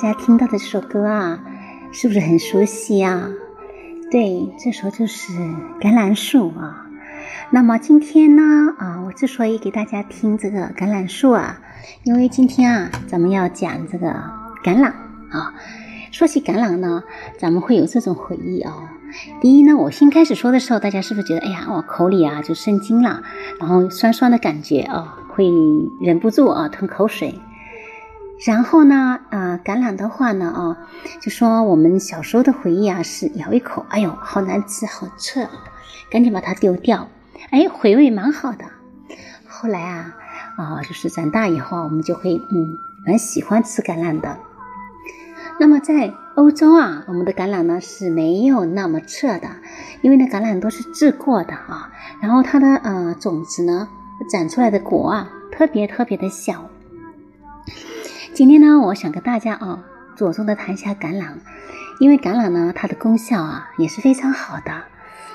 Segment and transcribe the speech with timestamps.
[0.00, 1.40] 大家听到的这首歌啊，
[1.90, 3.30] 是不是很熟悉啊？
[4.12, 5.32] 对，这首就是
[5.80, 6.86] 橄榄树啊。
[7.50, 11.58] 那么今天呢，啊，我之所以给大家听这个橄榄树啊，
[12.04, 14.06] 因为今天啊，咱们要讲这个
[14.62, 14.92] 橄榄
[15.32, 15.52] 啊。
[16.12, 17.02] 说起橄榄呢，
[17.36, 18.72] 咱们会有这种回忆啊。
[19.40, 23.20] 第一呢，我先开始说的时候，大家是不是觉得，哎呀，我口里啊就生津了，
[23.58, 25.50] 然后酸酸的感觉啊，会
[26.00, 27.34] 忍不住啊吞口水。
[28.46, 30.78] 然后呢，啊，橄榄的话呢，啊，
[31.20, 35.48] 就说我们小时候的回忆啊，是咬一口，哎呦，好难吃，好涩，
[36.10, 37.08] 赶紧把它丢掉。
[37.50, 38.64] 哎，回味蛮好的。
[39.48, 40.14] 后来啊，
[40.56, 44.38] 啊，就是长大以后啊，我们就会嗯，蛮喜欢吃橄榄的。
[45.58, 49.48] 那么在欧洲啊，我们的橄榄呢是没有那么涩的，
[50.02, 53.88] 因为呢橄榄都是制过的啊，然后它的呃种子呢
[54.30, 56.70] 长出来的果啊特别特别的小。
[58.34, 59.84] 今天呢，我想跟大家啊
[60.16, 61.34] 着重的谈一下橄榄，
[61.98, 64.84] 因为橄榄呢它的功效啊也是非常好的，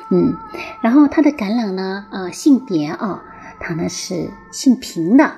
[0.09, 0.37] 嗯，
[0.81, 3.23] 然后它的橄榄呢呃性别啊
[3.59, 5.33] 它呢是性平的，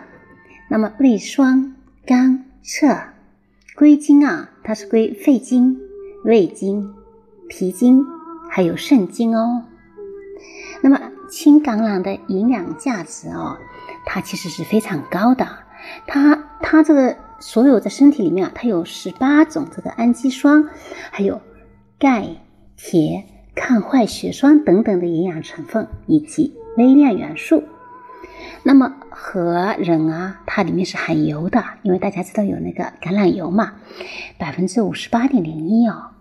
[0.69, 1.75] 那么胃酸
[2.05, 2.97] 甘涩。
[3.75, 5.77] 归经啊，它是归肺经、
[6.23, 6.93] 胃经、
[7.49, 8.05] 脾经，
[8.49, 9.63] 还有肾经哦。
[10.81, 10.97] 那么
[11.29, 13.57] 青橄榄的营养价值哦，
[14.05, 15.45] 它其实是非常高的。
[16.07, 20.69] 它它这个所有在身体里面啊，它有十八种这个氨基酸，
[21.11, 21.41] 还有
[21.99, 22.27] 钙、
[22.75, 23.23] 铁、
[23.55, 27.63] 抗坏血酸等等的营养成分，以及微量元素。
[28.63, 33.73] 那么核仁啊，它里面是含油的，因为大家知道有那个橄榄油嘛，
[34.37, 36.11] 百分之五十八点零一哦。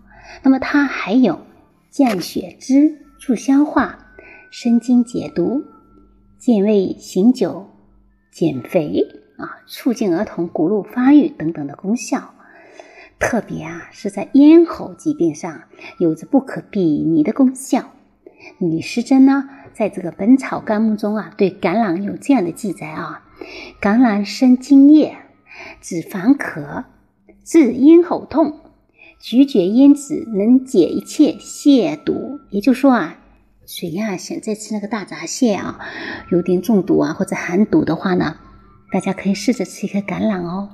[0.43, 1.39] 那么它还有
[1.89, 3.97] 降血脂、助消化、
[4.51, 5.63] 生津解毒、
[6.37, 7.67] 健胃醒酒、
[8.31, 9.07] 减肥
[9.37, 12.33] 啊，促进儿童骨骼发育等等的功效。
[13.19, 15.63] 特别啊，是在咽喉疾病上
[15.97, 17.91] 有着不可比拟的功效。
[18.59, 19.49] 李时珍呢？
[19.73, 23.25] 在这个《本草纲目》中啊，对橄榄有这样的记载啊：
[23.81, 25.17] 橄榄生津液，
[25.81, 26.85] 止烦渴，
[27.43, 28.59] 治咽喉痛，
[29.19, 32.39] 咀嚼咽子能解一切泻毒。
[32.51, 33.17] 也就是说啊，
[33.65, 35.79] 谁呀想再吃那个大闸蟹啊，
[36.29, 38.37] 有点中毒啊或者寒毒的话呢，
[38.91, 40.69] 大家可以试着吃一颗橄榄哦。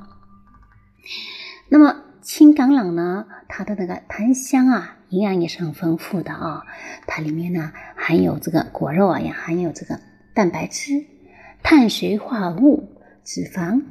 [1.69, 4.97] 那么青橄榄呢，它的那个檀香啊。
[5.11, 6.63] 营养也是很丰富的啊，
[7.05, 9.99] 它里面呢含有这个果肉啊，也含有这个
[10.33, 11.05] 蛋白质、
[11.61, 12.87] 碳水化合物、
[13.25, 13.81] 脂肪、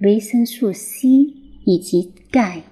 [0.00, 1.06] 维生素 C
[1.66, 2.62] 以及钙、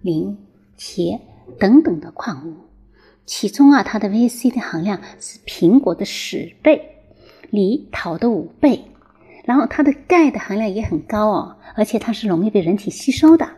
[0.00, 0.38] 磷、
[0.76, 1.20] 铁
[1.58, 2.54] 等等的矿物。
[3.24, 7.02] 其中啊，它的 VC 的含量是苹果的十倍，
[7.50, 8.84] 梨桃的五倍。
[9.46, 13.48] 然后它的钙的含量也很高哦，而且它是容易被人体吸收的。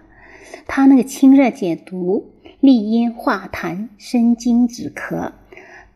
[0.69, 2.31] 它那个清热解毒。
[2.61, 5.31] 利咽化痰、生津止咳，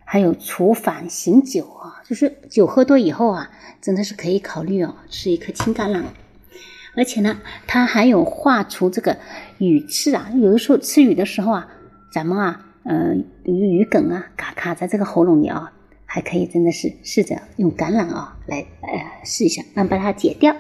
[0.05, 3.51] 还有除烦醒酒啊，就是酒喝多以后啊，
[3.81, 6.05] 真的是可以考虑哦，吃一颗青橄榄。
[6.95, 9.19] 而且呢，它还有化除这个
[9.59, 11.67] 鱼刺啊，有的时候吃鱼的时候啊，
[12.13, 15.73] 咱们啊，呃，鱼鱼梗啊，卡卡在这个喉咙里啊，
[16.15, 20.55] 还可以真的是试着用橄榄啊来呃试一下，那把它解掉。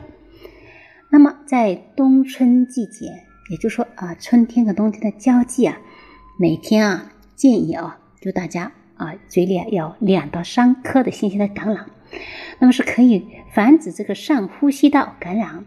[1.10, 3.04] 那么在冬春季节，
[3.50, 5.78] 也就是说啊，春天和冬天的交际啊。
[6.38, 11.84] 每天啊，建议啊，就大家啊，嘴里啊要两到三颗的新鲜的橄榄，
[12.58, 15.66] 那么是可以防止这个上呼吸道感染。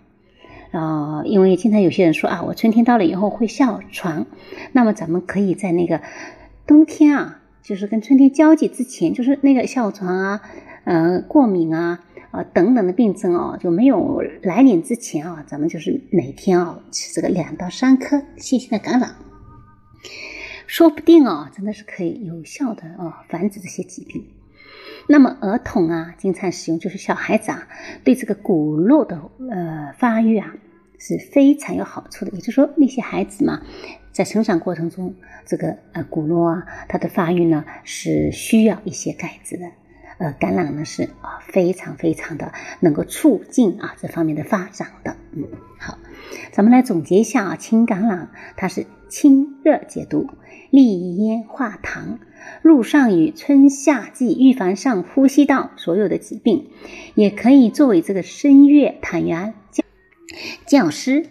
[0.72, 4.26] 啊，因为经常有些人说啊，我春天到了以后会哮喘，
[4.72, 6.02] 那么咱们可以在那个
[6.66, 10.42] 冬天啊，就是跟春天交际之前，就是那个哮喘啊、
[10.84, 19.10] 呃过敏啊、啊等等的病症啊，就没有来临之前啊，咱们就是每天啊吃这个两到三颗新鲜的橄榄。
[20.68, 24.24] 说不定哦，真的是可以有效的哦防止这些疾病。
[25.08, 27.68] 那么儿童啊，经常使用，就是小孩子啊，
[28.04, 29.20] 对这个骨肉的
[29.50, 30.54] 呃发育啊
[31.00, 32.32] 是非常有好处的。
[32.32, 33.62] 也就是说，那些孩子嘛，
[34.16, 35.14] 在成长过程中，
[35.46, 39.66] 这个呃骨骼啊，它的发育呢是需要一些钙质的。
[40.20, 45.18] 呃，橄榄呢是啊非常非常的能够促进啊这方面的发展的。
[45.34, 45.44] 嗯，
[45.78, 45.98] 好，
[46.54, 50.30] 咱们来总结一下啊，青橄榄它是清热解毒。
[50.72, 52.18] 利咽化痰，
[52.62, 56.70] 入上于春夏季预防上呼吸道所有的疾病，
[57.16, 59.84] 也可以作为这个声乐坦元教
[60.66, 61.28] 教师，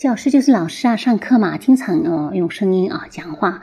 [0.00, 3.60] 教师就是老师啊，上课嘛，经常呃用声音啊讲话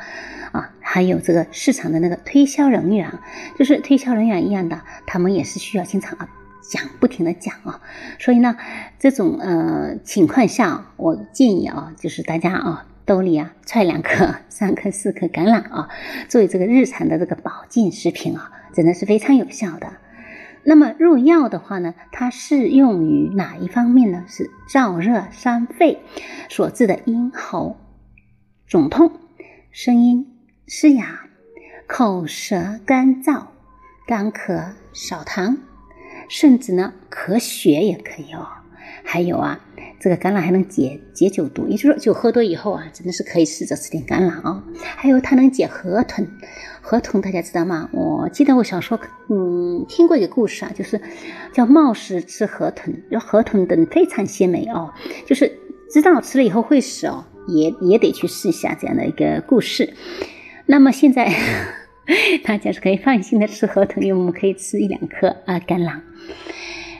[0.51, 3.11] 啊，还有这个市场的那个推销人员，
[3.57, 6.29] 就是推销人员一样的，他们也是需要经常啊
[6.61, 7.81] 讲，不停的讲啊。
[8.19, 8.55] 所以呢，
[8.99, 15.89] 这种呃情况下，我建议啊，就是大家啊，兜里啊揣两颗、 三颗、四颗橄榄啊，
[16.29, 19.91] 作为这个日常的这个保健食品啊，真的是非常有效的。
[20.69, 24.25] 那么入药的话呢，它适用于哪一方面呢？
[24.27, 26.01] 是燥热伤肺
[26.49, 27.77] 所致的咽喉
[28.67, 29.13] 肿痛、
[29.71, 30.37] 声音
[30.67, 31.21] 嘶哑、
[31.87, 33.45] 口舌干燥、
[34.05, 35.55] 干咳、少痰，
[36.27, 38.45] 甚至呢咳血也可以哦。
[39.05, 39.61] 还有啊。
[39.99, 44.63] 这个橄榄还能解解酒毒，也就是说酒喝多以后啊，真的是可以试着吃点橄榄啊。
[44.95, 46.27] 还有它能解河豚，
[46.81, 47.89] 河豚大家知道吗？
[47.91, 48.99] 我记得我小时候
[49.29, 51.01] 嗯听过一个故事啊，就是
[51.51, 54.93] 叫冒失吃河豚，说河豚等非常鲜美哦，
[55.25, 55.51] 就是
[55.91, 59.93] 知道吃了以后会死哦，也也得去试一下这样的一个故事。
[60.67, 61.33] 那么现在
[62.45, 66.01] 大家是可以放心的吃河豚，因为我们可以吃一两颗啊橄榄，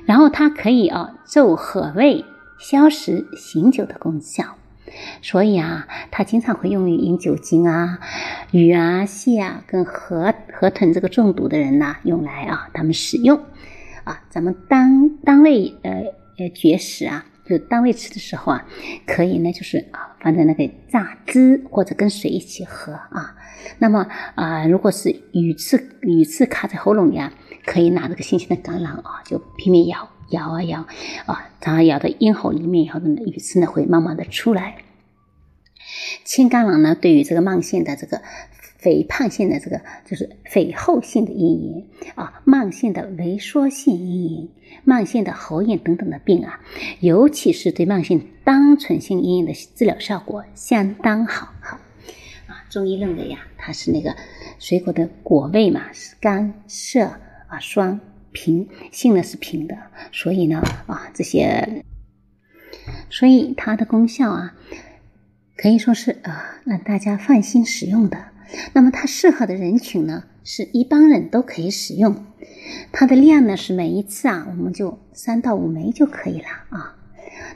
[0.05, 2.25] 然后它可以啊奏和胃。
[2.59, 4.55] 消食醒酒的功效，
[5.21, 7.99] 所以啊，它经常会用于饮酒精啊、
[8.51, 13.39] 鱼啊、蟹啊跟河河豚这个中毒的人呐用来啊，他们使用
[14.03, 15.91] 啊，咱们单单位呃
[16.39, 18.65] 呃绝食啊，就单位吃的时候啊，
[19.05, 23.35] 可以呢就是啊放在那个榨汁或者跟水一起喝啊。
[23.79, 27.31] 那么啊，如果是鱼刺鱼刺卡在喉咙里啊，
[27.65, 30.09] 可以拿这个新鲜的橄榄啊，就拼命咬。
[30.29, 30.85] 摇啊摇
[31.25, 34.77] 啊，它摇到咽喉里面以后呢，鱼刺呢会慢慢的出来。
[36.23, 38.21] 青甘蓝呢，对于这个慢性的这个
[38.77, 41.85] 肥胖性的这个就是肥厚性的咽炎
[42.15, 44.47] 啊，慢性的萎缩性咽炎、
[44.83, 46.59] 慢性的喉炎等等的病啊，
[46.99, 51.53] 尤其是对慢性单纯性咽炎的治疗效果相当好。
[51.61, 51.79] 好
[52.47, 54.15] 啊，中医认为呀，它是那个
[54.59, 57.05] 水果的果味嘛，是甘涩
[57.47, 57.99] 啊酸。
[58.37, 59.75] 平性呢是平的，
[60.11, 61.83] 所以呢啊这些，
[63.09, 64.53] 所以它的功效啊
[65.55, 68.25] 可以说是啊让大家放心使用的。
[68.73, 72.27] 那么它适合的人群呢是一般人都可以使用，
[72.91, 76.95] 它的量呢是每一次啊我们就三到五枚就可以了啊。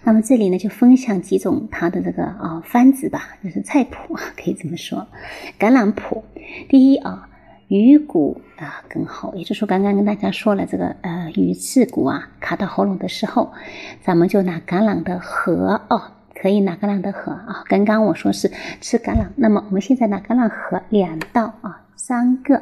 [0.04, 5.08] 那么这里呢就分享几种它的这个啊方子吧，就是菜谱啊可以这么说，
[5.60, 6.24] 橄榄谱。
[6.68, 7.28] 第一啊。
[7.72, 13.54] 鱼骨啊更好，也就是说，刚刚跟大家说了这个呃鱼刺骨啊卡到喉咙的时候，
[14.04, 16.02] 咱们就拿橄榄的核哦，
[16.36, 17.64] 可以拿橄榄的核啊。
[17.68, 18.52] 刚刚我说是
[18.82, 22.62] 吃橄榄，那么我们现在拿橄榄核两到啊三个，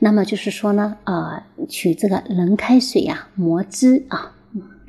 [0.00, 4.32] 那么就是说呢啊取这个冷开水呀磨汁啊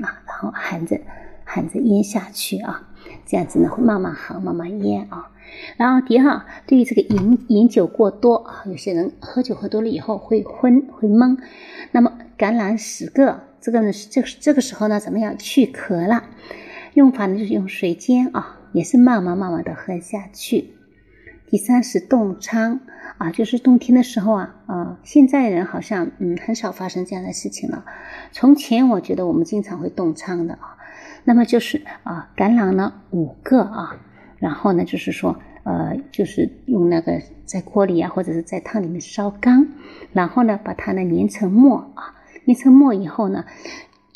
[0.02, 1.00] 啊，然后含着
[1.46, 2.82] 含着咽下去啊，
[3.24, 5.30] 这样子呢会慢慢喝慢慢咽啊。
[5.78, 11.38] 然后第二，对于这个饮饮酒过多啊，有些人喝酒喝多了以后会昏会懵，
[11.92, 16.24] 那么橄榄十个，这个呢是这这个时候呢怎么样去壳了？
[16.94, 20.76] 用法呢就是用水煎啊，也是慢慢慢慢的喝下去。
[21.48, 22.80] 第三是冻疮
[23.18, 27.86] 啊，就是冬天的时候啊啊，现在人好像嗯很少发生这样的事情了。
[28.32, 30.78] 从前我觉得我们经常会冻疮的啊，
[31.24, 33.98] 那么就是啊橄榄呢五个啊。
[34.44, 39.70] 然后呢，就是说，呃，就是用那个在锅里啊，或者是在汤里面烧干，
[40.12, 43.46] 然后呢，把它呢碾成末啊，碾成末以后呢，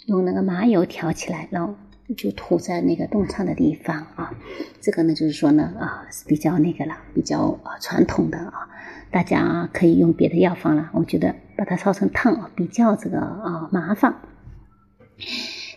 [0.08, 1.76] 用那个麻油调起来，然后
[2.18, 4.34] 就涂在那个冻疮的地方啊。
[4.82, 8.68] 这个呢，就是说呢，啊，是比较那个了，比较传统的啊，
[9.10, 10.90] 大家可以用别的药方了。
[10.92, 14.16] 我觉得把它烧成汤啊，比较这个啊麻烦。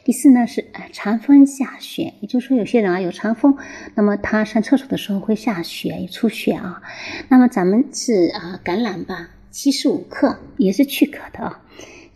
[0.03, 3.57] 第四呢是呃长风下血，也就是说有些人啊有长风，
[3.95, 6.83] 那么他上厕所的时候会下血、出血啊。
[7.29, 11.61] 那么咱们是啊橄榄吧，七十五克，也是去壳的啊。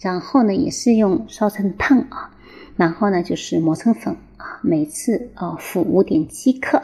[0.00, 2.30] 然后呢也是用烧成汤啊，
[2.76, 6.82] 然后呢就是磨成粉啊，每次啊服五点七克，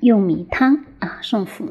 [0.00, 1.68] 用米汤啊送服。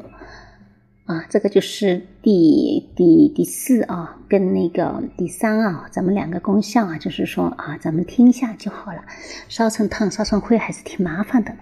[1.06, 9.04] 啊，这个就是第第第四啊，跟那个第三啊，咱们两个功效啊，就是说啊，咱们听一下就好了。
[9.48, 11.54] 烧成汤、烧成灰还是挺麻烦的。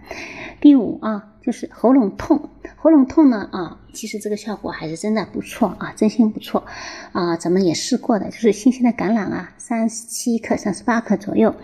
[0.63, 6.65] 第五啊，就是喉咙痛，喉咙痛呢啊，其实这个效果还是真的不错啊，真心不错
[7.13, 11.55] 啊，咱们也试过的，就是新鲜的橄榄啊，三十七克、三十八克左右，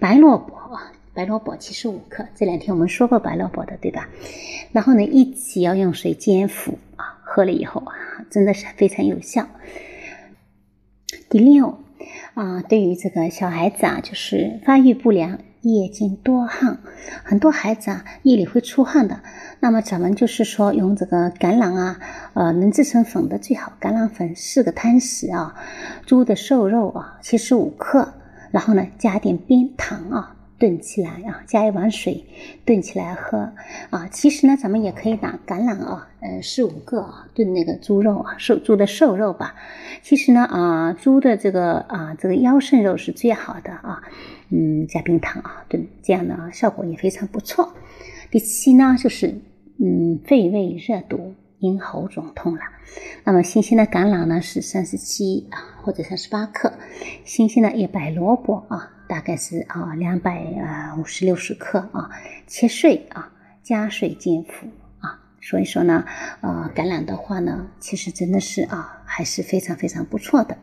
[0.00, 4.08] 白萝卜啊，白萝卜七十五克，这两天我们说过白萝卜的，对吧？
[4.72, 7.15] 然后呢，一起要用水煎服啊。
[7.36, 7.92] 喝了以后啊，
[8.30, 9.46] 真的是非常有效。
[11.28, 11.80] 第六
[12.32, 16.78] 啊，对于这个小孩子啊，就是发育不良、夜间多汗，
[17.24, 19.20] 很多孩子啊夜里会出汗的。
[19.60, 22.00] 那么咱们就是说用这个橄榄啊，
[22.32, 23.74] 呃，能制成粉的最好。
[23.78, 25.54] 橄榄粉四个汤匙啊，
[26.06, 28.14] 猪的瘦肉啊七十五克，
[28.50, 30.35] 然后呢加点冰糖啊。
[30.58, 32.24] 炖起来啊，加一碗水
[32.64, 33.52] 炖起来喝
[33.90, 34.08] 啊。
[34.10, 39.54] 其实呢，咱们也可以拿橄榄啊，呃，四五个啊，炖那个猪肉啊，瘦猪的瘦肉吧。
[40.02, 44.02] 其实呢，啊，猪的这个啊，这个腰肾肉是最好的啊。
[44.50, 47.72] 嗯，加冰糖啊，炖这样的效果也非常不错。
[48.30, 49.40] 第七呢，就是
[49.78, 51.34] 嗯，肺胃热毒。
[51.60, 52.60] 咽喉肿痛了，
[53.24, 56.74] 那么新鲜的橄榄呢是三十七啊或者三十八克，
[57.24, 62.10] 新鲜的叶白萝卜啊大概是啊两百啊五十六十克啊，
[62.46, 63.32] 切碎啊
[63.62, 64.68] 加水煎服
[65.00, 65.20] 啊。
[65.40, 66.04] 所以说呢，
[66.40, 70.56] 呃橄榄的话呢，其实真的是啊还是非常非常不错的。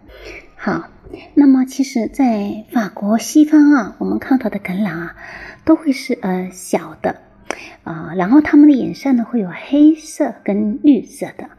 [0.55, 0.89] 好，
[1.33, 5.15] 那么其实，在法国西方啊，我们看到的橄榄啊
[5.65, 7.21] 都会是呃小的。
[7.83, 11.49] 啊，然后它们的颜色呢会有黑色跟绿色的。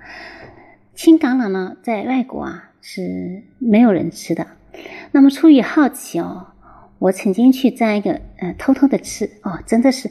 [0.95, 4.47] 青橄榄呢，在外国啊是没有人吃的。
[5.13, 6.49] 那么出于好奇哦，
[6.99, 10.11] 我曾经去摘一个，呃，偷偷的吃哦，真的是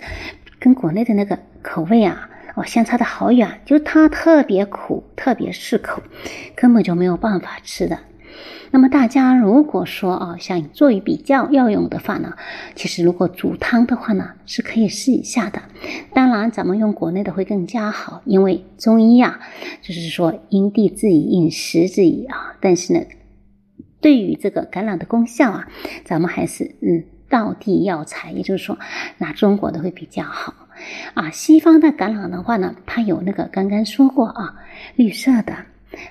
[0.60, 6.02] 跟国内的那个口味啊，哦，相差的好远，就是它特别苦，特别适口，
[6.56, 7.98] 根本就没有办法吃的。
[8.72, 12.34] 那么大家如果说啊，想做一比较要用的话呢，
[12.74, 15.62] 其实如果煮汤的话呢，是可以试一下的。
[16.12, 19.40] 当然，咱们用国内的会更加好，因为中医呀，
[19.82, 22.56] 就是说因地制宜，饮食制宜啊。
[22.60, 23.02] 但是呢，
[24.04, 25.68] 对于这个橄榄的功效啊，
[26.06, 28.78] 咱们还是嗯，道地药材，也就是说
[29.18, 30.54] 拿中国的会比较好
[31.16, 31.32] 啊。
[31.32, 34.60] 西方的橄榄的话呢，它有那个刚刚说过啊，
[34.96, 35.56] 绿色的。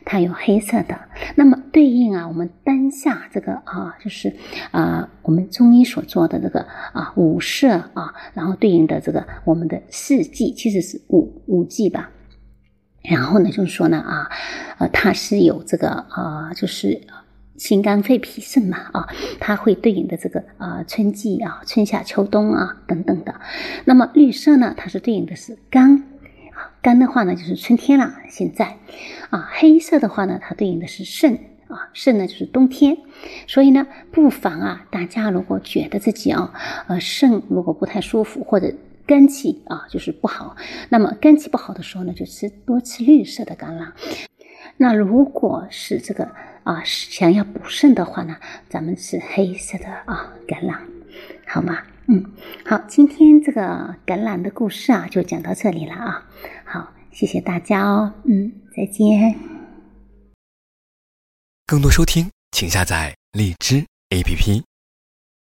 [0.04, 0.96] 它有黑色的，
[1.34, 4.32] 那么对应啊，我们当下这个啊，就是
[4.70, 6.60] 啊，我们中医所做的这个
[6.92, 12.12] 啊五色啊，然后对应的这个我们的四季，其实是五五季吧。
[13.02, 14.30] 然后呢，就是说呢啊，
[14.78, 17.00] 呃，它是有这个啊，就是
[17.56, 23.34] 心肝肺脾肾嘛啊，它会对应的这个啊春季啊，春夏秋冬啊等等的。
[23.84, 25.98] 那么绿色呢，它是对应的是肝
[26.54, 26.72] 啊。
[26.82, 28.14] 肝的话呢，就是春天了。
[28.28, 28.78] 现在，
[29.30, 31.34] 啊，黑色的话呢，它对应的是肾
[31.68, 32.96] 啊，肾呢就是冬天。
[33.46, 36.52] 所以呢，不妨啊，大家如果觉得自己啊，
[36.88, 38.74] 呃，肾如果不太舒服或者
[39.06, 40.56] 肝气啊就是不好，
[40.88, 43.92] 那么肝气不好的时候呢，就吃多吃绿色的橄榄。
[44.78, 46.28] 那如果是这个
[46.64, 48.36] 啊，想要补肾的话呢，
[48.68, 50.78] 咱们吃黑色的啊橄榄，
[51.46, 51.78] 好吗？
[52.06, 52.32] 嗯，
[52.64, 56.28] 好，今天这个橄榄的故事啊，就讲到这里了啊。
[56.64, 58.12] 好，谢谢大家哦。
[58.24, 59.38] 嗯，再见。
[61.66, 64.62] 更多收听，请下载荔枝 APP。